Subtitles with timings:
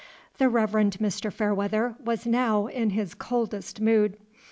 [0.39, 1.31] The Reverend Mr.
[1.31, 4.17] Fairweather was now in his coldest mood.